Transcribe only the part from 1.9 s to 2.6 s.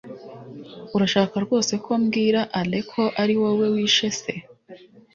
mbwira